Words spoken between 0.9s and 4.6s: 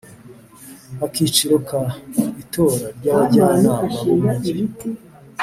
Akiciro ka Itora ry abajyanama b Umujyi